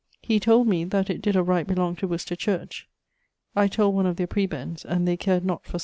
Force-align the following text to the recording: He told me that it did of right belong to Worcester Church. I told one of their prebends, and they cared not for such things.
He 0.23 0.39
told 0.39 0.65
me 0.67 0.83
that 0.83 1.11
it 1.11 1.21
did 1.21 1.35
of 1.35 1.47
right 1.47 1.67
belong 1.67 1.95
to 1.97 2.07
Worcester 2.07 2.35
Church. 2.35 2.87
I 3.55 3.67
told 3.67 3.93
one 3.93 4.07
of 4.07 4.15
their 4.15 4.25
prebends, 4.25 4.83
and 4.83 5.07
they 5.07 5.15
cared 5.15 5.45
not 5.45 5.63
for 5.65 5.73
such 5.73 5.73
things. 5.73 5.79